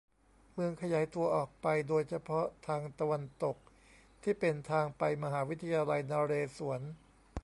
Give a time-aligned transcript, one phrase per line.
[0.53, 3.57] เมืองขยายตัวออกไปโดยเฉพาะทางตะวันตก
[4.23, 6.81] ที่เป็นทางไปมหาวิทยาลัยนเรศวร